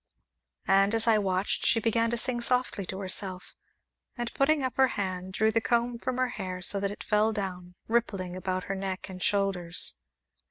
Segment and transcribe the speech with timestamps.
[0.65, 3.53] And, as I watched, she began to sing softly to herself,
[4.17, 7.31] and, putting up her hand, drew the comb from her hair so that it fell
[7.31, 9.99] down, rippling about her neck and shoulders.